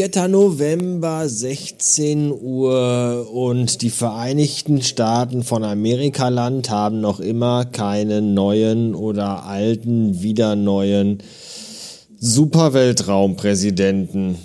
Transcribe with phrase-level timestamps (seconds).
[0.00, 0.28] 4.
[0.28, 9.44] November, 16 Uhr und die Vereinigten Staaten von Amerikaland haben noch immer keinen neuen oder
[9.44, 11.18] alten, wieder neuen
[12.18, 14.36] Superweltraumpräsidenten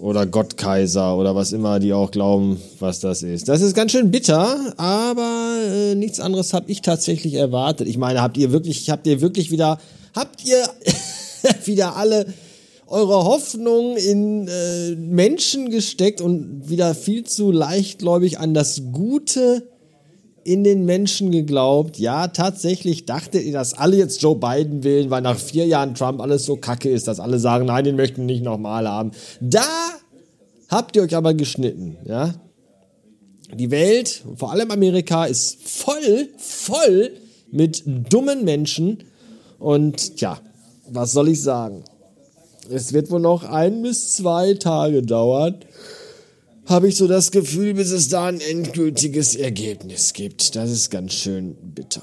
[0.00, 3.48] oder Gottkaiser oder was immer die auch glauben, was das ist.
[3.48, 7.86] Das ist ganz schön bitter, aber äh, nichts anderes habe ich tatsächlich erwartet.
[7.86, 9.78] Ich meine, habt ihr wirklich, habt ihr wirklich wieder,
[10.16, 10.68] habt ihr
[11.66, 12.26] wieder alle
[12.88, 19.68] eure Hoffnung in äh, Menschen gesteckt und wieder viel zu leichtgläubig an das Gute
[20.44, 21.98] in den Menschen geglaubt.
[21.98, 26.22] Ja, tatsächlich dachtet ihr, dass alle jetzt Joe Biden wählen, weil nach vier Jahren Trump
[26.22, 29.10] alles so kacke ist, dass alle sagen, nein, den möchten wir nicht nochmal haben.
[29.42, 29.66] Da
[30.68, 32.34] habt ihr euch aber geschnitten, ja.
[33.54, 37.12] Die Welt, vor allem Amerika, ist voll, voll
[37.50, 39.04] mit dummen Menschen.
[39.58, 40.38] Und ja,
[40.90, 41.84] was soll ich sagen?
[42.70, 45.56] Es wird wohl noch ein bis zwei Tage dauern,
[46.66, 50.54] habe ich so das Gefühl, bis es da ein endgültiges Ergebnis gibt.
[50.54, 52.02] Das ist ganz schön bitter.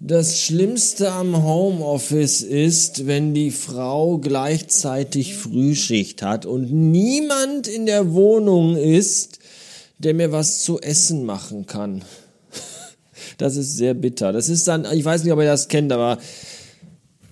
[0.00, 8.12] Das Schlimmste am Homeoffice ist, wenn die Frau gleichzeitig Frühschicht hat und niemand in der
[8.12, 9.38] Wohnung ist,
[9.98, 12.02] der mir was zu essen machen kann.
[13.38, 14.32] Das ist sehr bitter.
[14.32, 16.18] Das ist dann, ich weiß nicht, ob ihr das kennt, aber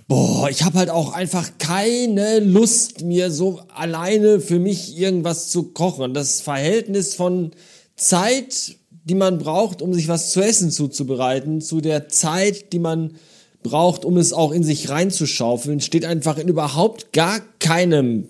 [0.08, 5.64] boah, ich habe halt auch einfach keine Lust, mir so alleine für mich irgendwas zu
[5.64, 6.14] kochen.
[6.14, 7.50] Das Verhältnis von
[7.96, 13.16] Zeit, die man braucht, um sich was zu essen zuzubereiten, zu der Zeit, die man
[13.62, 18.28] braucht, um es auch in sich reinzuschaufeln, steht einfach in überhaupt gar keinem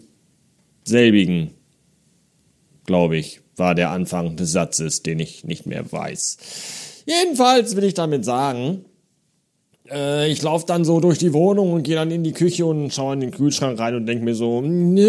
[0.84, 1.50] selbigen,
[2.86, 6.38] glaube ich, war der Anfang des Satzes, den ich nicht mehr weiß.
[7.06, 8.84] Jedenfalls will ich damit sagen,
[9.90, 12.92] äh, ich laufe dann so durch die Wohnung und gehe dann in die Küche und
[12.92, 15.06] schaue in den Kühlschrank rein und denke mir so, Nö.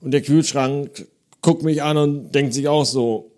[0.00, 1.08] und der Kühlschrank
[1.40, 3.32] guckt mich an und denkt sich auch so,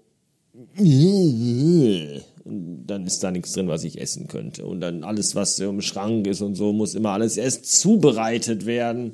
[2.44, 4.64] und dann ist da nichts drin, was ich essen könnte.
[4.64, 9.12] Und dann alles, was im Schrank ist und so, muss immer alles erst zubereitet werden.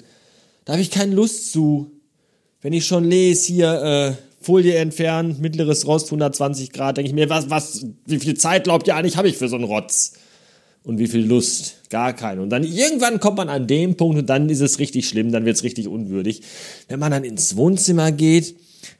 [0.64, 1.90] Da habe ich keine Lust zu.
[2.62, 4.12] Wenn ich schon lese hier, äh,
[4.46, 8.86] Folie entfernen, mittleres Rost 120 Grad, denke ich mir, was, was, wie viel Zeit glaubt
[8.86, 10.12] ihr eigentlich habe ich für so einen Rotz?
[10.84, 11.78] Und wie viel Lust?
[11.90, 12.42] Gar keine.
[12.42, 15.44] Und dann irgendwann kommt man an dem Punkt und dann ist es richtig schlimm, dann
[15.44, 16.42] wird es richtig unwürdig.
[16.86, 18.54] Wenn man dann ins Wohnzimmer geht,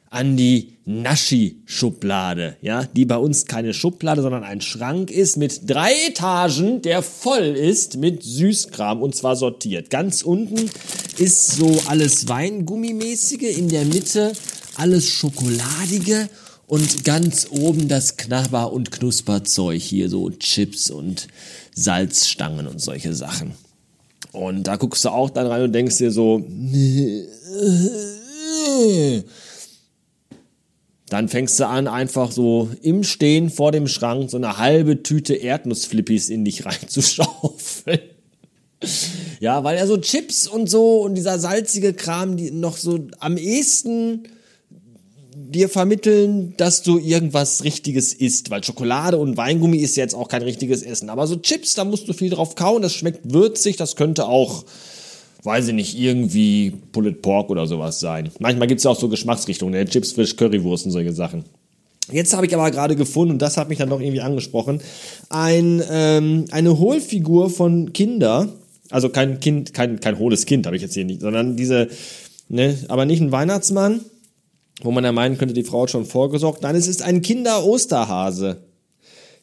[0.09, 5.93] an die Naschi-Schublade, ja, die bei uns keine Schublade, sondern ein Schrank ist mit drei
[6.09, 9.89] Etagen, der voll ist mit Süßkram und zwar sortiert.
[9.89, 10.69] Ganz unten
[11.17, 14.33] ist so alles Weingummimäßige, in der Mitte
[14.77, 16.29] alles Schokoladige
[16.67, 21.27] und ganz oben das Knabber- und Knusperzeug, hier so Chips und
[21.73, 23.53] Salzstangen und solche Sachen.
[24.33, 26.39] Und da guckst du auch dann rein und denkst dir so,
[31.09, 35.35] dann fängst du an, einfach so im Stehen vor dem Schrank so eine halbe Tüte
[35.35, 37.99] Erdnussflippis in dich reinzuschaufeln.
[39.39, 43.37] Ja, weil ja so Chips und so und dieser salzige Kram, die noch so am
[43.37, 44.27] ehesten
[45.51, 50.41] dir vermitteln, dass du irgendwas Richtiges isst, weil Schokolade und Weingummi ist jetzt auch kein
[50.41, 51.09] richtiges Essen.
[51.09, 54.65] Aber so Chips, da musst du viel drauf kauen, das schmeckt würzig, das könnte auch,
[55.43, 58.29] weiß ich nicht, irgendwie Pulled Pork oder sowas sein.
[58.39, 59.85] Manchmal gibt es ja auch so Geschmacksrichtungen, ne?
[59.85, 61.45] Chips, Frisch, Currywurst und solche Sachen.
[62.11, 64.81] Jetzt habe ich aber gerade gefunden, und das hat mich dann doch irgendwie angesprochen,
[65.29, 68.49] ein, ähm, eine Hohlfigur von Kinder,
[68.89, 71.89] also kein Kind, kein, kein hohles Kind habe ich jetzt hier nicht, sondern diese,
[72.47, 74.01] ne, aber nicht ein Weihnachtsmann,
[74.81, 76.61] wo man ja meinen könnte, die Frau hat schon vorgesorgt.
[76.61, 78.57] Nein, es ist ein Kinder-Osterhase.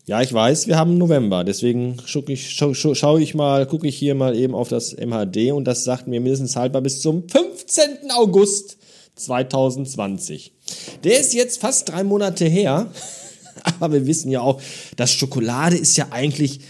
[0.07, 3.97] Ja, ich weiß, wir haben November, deswegen schaue ich, schau, schau ich mal, gucke ich
[3.97, 8.11] hier mal eben auf das MHD und das sagt mir mindestens haltbar bis zum 15.
[8.11, 8.77] August
[9.17, 10.53] 2020.
[11.05, 12.89] Der ist jetzt fast drei Monate her,
[13.81, 14.61] aber wir wissen ja auch,
[14.97, 16.61] dass Schokolade ist ja eigentlich,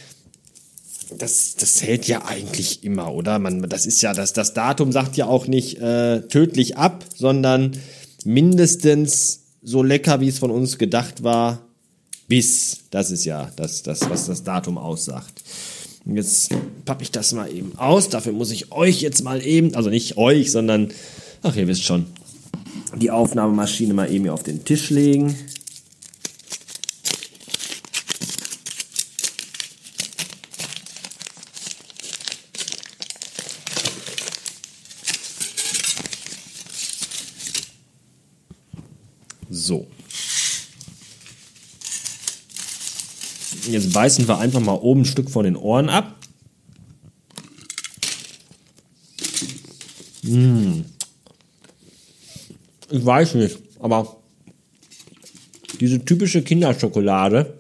[1.19, 3.41] das, das hält ja eigentlich immer, oder?
[3.41, 7.73] Man, das ist ja, das, das Datum sagt ja auch nicht äh, tödlich ab, sondern
[8.25, 11.63] mindestens so lecker, wie es von uns gedacht war,
[12.29, 12.81] bis.
[12.91, 15.43] Das ist ja das, das was das Datum aussagt.
[16.05, 16.51] Und jetzt
[16.85, 18.09] pappe ich das mal eben aus.
[18.11, 20.91] Dafür muss ich euch jetzt mal eben, also nicht euch, sondern,
[21.43, 22.07] ach, ihr wisst schon,
[22.97, 25.35] die Aufnahmemaschine mal eben hier auf den Tisch legen.
[39.51, 39.87] So.
[43.69, 46.17] Jetzt beißen wir einfach mal oben ein Stück von den Ohren ab.
[50.23, 50.85] Mmh.
[52.91, 54.17] Ich weiß nicht, aber
[55.81, 57.59] diese typische Kinderschokolade,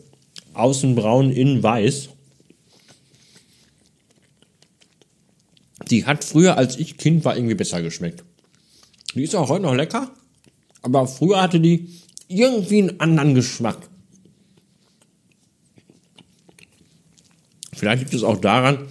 [0.52, 2.10] außen braun, innen weiß,
[5.90, 8.24] die hat früher, als ich Kind war, irgendwie besser geschmeckt.
[9.14, 10.10] Die ist auch heute noch lecker,
[10.84, 11.88] aber früher hatte die
[12.28, 13.78] irgendwie einen anderen Geschmack.
[17.72, 18.86] Vielleicht liegt es auch daran,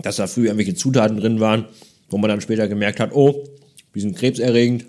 [0.00, 1.66] dass da früher irgendwelche Zutaten drin waren,
[2.08, 3.44] wo man dann später gemerkt hat, oh,
[3.94, 4.86] die sind krebserregend,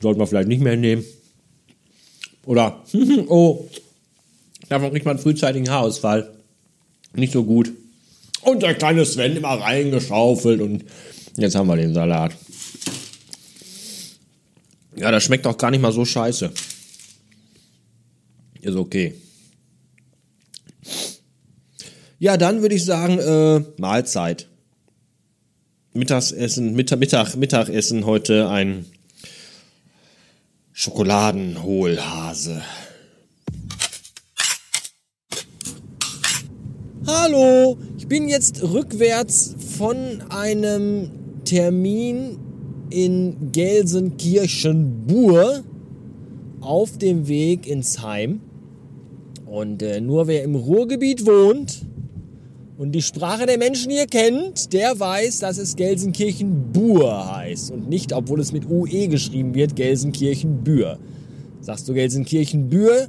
[0.00, 1.04] sollte man vielleicht nicht mehr nehmen.
[2.46, 2.84] Oder,
[3.28, 3.68] oh,
[4.68, 6.32] davon kriegt man frühzeitigen Haarausfall.
[7.14, 7.72] Nicht so gut.
[8.42, 10.84] Und der kleine Sven immer reingeschaufelt und
[11.36, 12.32] jetzt haben wir den Salat.
[15.02, 16.52] Ja, das schmeckt auch gar nicht mal so scheiße.
[18.60, 19.16] Ist okay.
[22.20, 24.46] Ja, dann würde ich sagen, äh, Mahlzeit.
[25.92, 28.86] Mittagessen, Mittag, Mittag, Mittagessen heute ein
[30.70, 32.62] Schokoladenhohlhase.
[37.08, 41.10] Hallo, ich bin jetzt rückwärts von einem
[41.44, 42.51] Termin
[42.92, 45.62] in Gelsenkirchen-Bur
[46.60, 48.40] auf dem Weg ins Heim.
[49.46, 51.84] Und äh, nur wer im Ruhrgebiet wohnt
[52.78, 57.70] und die Sprache der Menschen hier kennt, der weiß, dass es Gelsenkirchen-Bur heißt.
[57.70, 60.98] Und nicht, obwohl es mit UE geschrieben wird, Gelsenkirchen-Bür.
[61.60, 63.08] Sagst du Gelsenkirchen-Bür,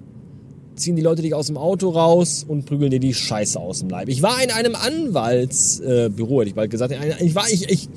[0.75, 3.89] ziehen die Leute dich aus dem Auto raus und prügeln dir die Scheiße aus dem
[3.89, 4.09] Leib.
[4.09, 6.94] Ich war in einem Anwaltsbüro, äh, hätte ich bald gesagt.
[7.19, 7.89] Ich war, ich, ich,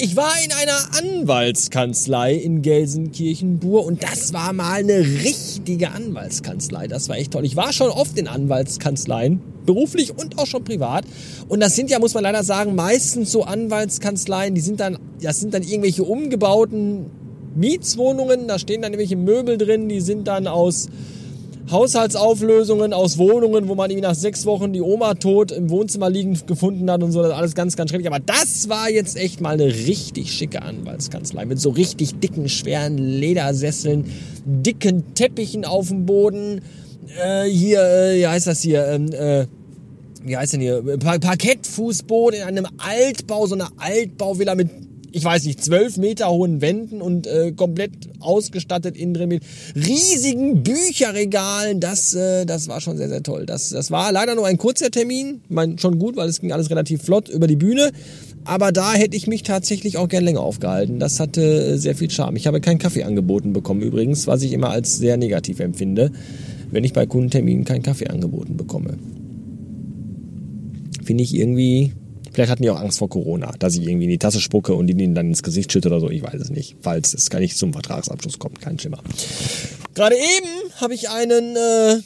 [0.00, 6.86] ich war in einer Anwaltskanzlei in Gelsenkirchen-Bur und das war mal eine richtige Anwaltskanzlei.
[6.86, 7.44] Das war echt toll.
[7.44, 11.04] Ich war schon oft in Anwaltskanzleien, beruflich und auch schon privat.
[11.48, 15.40] Und das sind ja, muss man leider sagen, meistens so Anwaltskanzleien, die sind dann, das
[15.40, 17.06] sind dann irgendwelche umgebauten
[17.54, 20.88] Mietswohnungen, da stehen dann irgendwelche Möbel drin, die sind dann aus
[21.70, 26.46] Haushaltsauflösungen aus Wohnungen, wo man irgendwie nach sechs Wochen die Oma tot im Wohnzimmer liegend
[26.46, 27.22] gefunden hat und so.
[27.22, 28.08] Das alles ganz, ganz schrecklich.
[28.08, 32.98] Aber das war jetzt echt mal eine richtig schicke Anwaltskanzlei mit so richtig dicken, schweren
[32.98, 34.04] Ledersesseln,
[34.44, 36.60] dicken Teppichen auf dem Boden.
[37.22, 38.86] Äh, hier, äh, wie heißt das hier?
[38.86, 39.46] Ähm, äh,
[40.24, 40.82] wie heißt denn hier?
[40.98, 44.68] Parkettfußboden in einem Altbau, so eine Altbauvilla mit
[45.12, 49.42] ich weiß nicht, zwölf Meter hohen Wänden und äh, komplett ausgestattet innen drin mit
[49.74, 51.80] riesigen Bücherregalen.
[51.80, 53.46] Das, äh, das war schon sehr, sehr toll.
[53.46, 55.40] Das, das war leider nur ein kurzer Termin.
[55.44, 57.90] Ich meine, schon gut, weil es ging alles relativ flott über die Bühne.
[58.44, 60.98] Aber da hätte ich mich tatsächlich auch gern länger aufgehalten.
[60.98, 62.36] Das hatte äh, sehr viel Charme.
[62.36, 66.10] Ich habe keinen Kaffee angeboten bekommen übrigens, was ich immer als sehr negativ empfinde,
[66.70, 68.96] wenn ich bei Kundenterminen keinen Kaffee angeboten bekomme.
[71.04, 71.92] Finde ich irgendwie
[72.32, 74.88] Vielleicht hatten die auch Angst vor Corona, dass ich irgendwie in die Tasse spucke und
[74.88, 76.10] ihnen dann ins Gesicht schütte oder so.
[76.10, 76.76] Ich weiß es nicht.
[76.80, 79.02] Falls es gar nicht zum Vertragsabschluss kommt, kein Schimmer.
[79.94, 82.00] Gerade eben habe ich einen äh,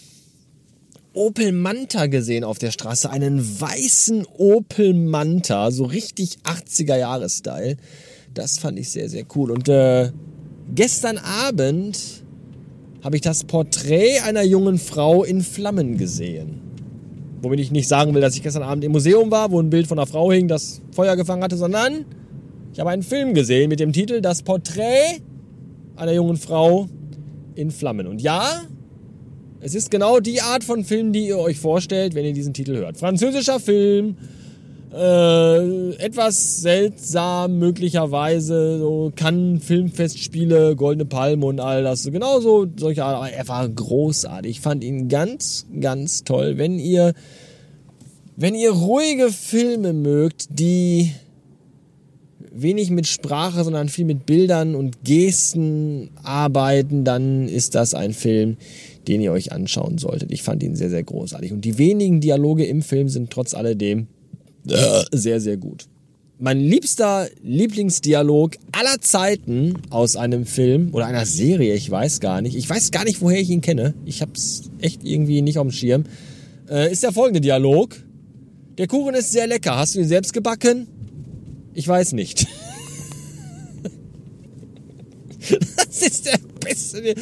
[1.12, 3.10] Opel Manta gesehen auf der Straße.
[3.10, 7.76] Einen weißen Opel Manta, so richtig 80er Jahre Style.
[8.32, 9.50] Das fand ich sehr, sehr cool.
[9.50, 10.10] Und äh,
[10.74, 11.98] gestern Abend
[13.02, 16.63] habe ich das Porträt einer jungen Frau in Flammen gesehen.
[17.44, 19.86] Womit ich nicht sagen will, dass ich gestern Abend im Museum war, wo ein Bild
[19.86, 22.06] von einer Frau hing, das Feuer gefangen hatte, sondern
[22.72, 25.20] ich habe einen Film gesehen mit dem Titel Das Porträt
[25.96, 26.88] einer jungen Frau
[27.54, 28.06] in Flammen.
[28.06, 28.62] Und ja,
[29.60, 32.76] es ist genau die Art von Film, die ihr euch vorstellt, wenn ihr diesen Titel
[32.76, 32.96] hört.
[32.96, 34.16] Französischer Film,
[34.94, 43.04] äh, etwas seltsam möglicherweise, so kann Filmfestspiele, Goldene Palme und all das, so genauso solche
[43.04, 44.52] Art, aber er war großartig.
[44.52, 46.58] Ich fand ihn ganz, ganz toll.
[46.58, 47.12] Wenn ihr,
[48.36, 51.10] wenn ihr ruhige Filme mögt, die
[52.52, 58.58] wenig mit Sprache, sondern viel mit Bildern und Gesten arbeiten, dann ist das ein Film,
[59.08, 60.30] den ihr euch anschauen solltet.
[60.30, 61.52] Ich fand ihn sehr, sehr großartig.
[61.52, 64.06] Und die wenigen Dialoge im Film sind trotz alledem
[64.64, 65.86] sehr, sehr gut.
[66.38, 72.56] Mein liebster Lieblingsdialog aller Zeiten aus einem Film oder einer Serie, ich weiß gar nicht.
[72.56, 73.94] Ich weiß gar nicht, woher ich ihn kenne.
[74.04, 76.04] Ich hab's echt irgendwie nicht auf dem Schirm.
[76.68, 77.96] Äh, ist der folgende Dialog.
[78.78, 79.76] Der Kuchen ist sehr lecker.
[79.76, 80.88] Hast du ihn selbst gebacken?
[81.72, 82.46] Ich weiß nicht.
[85.76, 87.14] das ist der beste.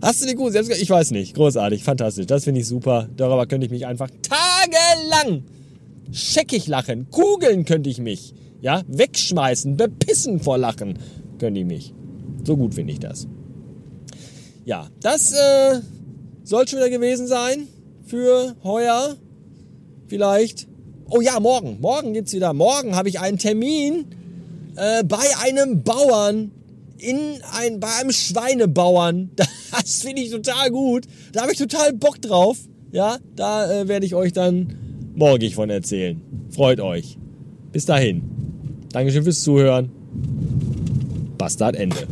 [0.00, 0.82] Hast du den Kuchen selbst gebacken?
[0.84, 1.34] Ich weiß nicht.
[1.34, 2.26] Großartig, fantastisch.
[2.26, 3.08] Das finde ich super.
[3.16, 5.42] Darüber könnte ich mich einfach tagelang
[6.12, 10.98] scheckig lachen, kugeln könnte ich mich, ja, wegschmeißen, bepissen vor Lachen
[11.38, 11.94] könnte ich mich.
[12.44, 13.26] So gut finde ich das.
[14.64, 15.80] Ja, das äh,
[16.44, 17.66] soll schon wieder gewesen sein
[18.04, 19.16] für heuer.
[20.06, 20.68] Vielleicht.
[21.08, 21.78] Oh ja, morgen.
[21.80, 22.52] Morgen gibt's wieder.
[22.52, 24.06] Morgen habe ich einen Termin
[24.76, 26.52] äh, bei einem Bauern
[26.98, 27.18] in
[27.58, 29.30] ein, bei einem Schweinebauern.
[29.72, 31.06] Das finde ich total gut.
[31.32, 32.58] Da habe ich total Bock drauf.
[32.90, 34.76] Ja, da äh, werde ich euch dann
[35.14, 36.20] morgig von erzählen.
[36.50, 37.16] Freut euch.
[37.72, 38.22] Bis dahin.
[38.92, 39.90] Dankeschön fürs Zuhören.
[41.38, 42.06] Bastard Ende.